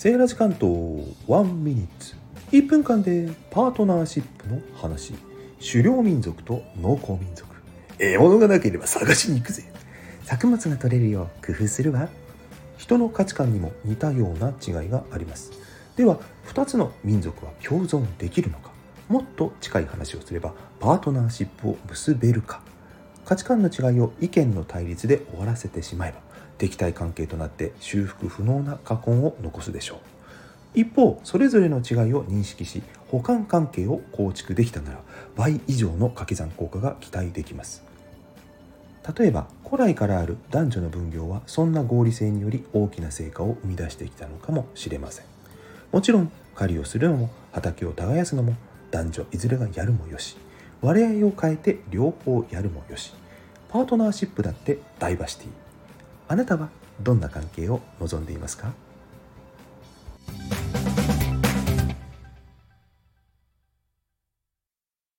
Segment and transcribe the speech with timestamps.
[0.00, 0.64] セーラジ関東
[1.28, 2.14] 1ミニッツ。
[2.52, 5.12] 1分間でパートナーシップの話。
[5.60, 7.46] 狩猟民族と農耕民族。
[7.98, 9.62] 獲物がなければ探しに行くぜ。
[10.24, 12.08] 作物が取れるよう工夫するわ。
[12.78, 15.52] 人の価値観にも似たような違いがあります。
[15.96, 18.70] では2つの民族は共存できるのか。
[19.10, 22.62] もっと近い話をすればパートナーシップを結べるか。
[23.30, 26.18] 価値観の違いを意見の対立で終わらせてしまえば
[26.58, 30.00] 敵対関係となって修復不能な禍根を残すでしょ
[30.74, 30.80] う。
[30.80, 35.00] 一方それぞれの違いを認識し補完関係を構築できたなら
[35.36, 37.84] 倍以上の掛け算効果が期待できます。
[39.16, 45.24] 例えば古来からある男女の分業はそんな合理性により大きな成果を生み出してきたのかもしれません。
[45.92, 48.56] もちろん狩りをするのも畑を耕すのも
[48.90, 50.36] 男女いずれがやるもよし。
[50.82, 53.12] 割合を変えて両方やるもよし。
[53.68, 55.48] パートナーシップだってダイバーシティ。
[56.28, 58.72] あなたはどんな関係を望んでいますか？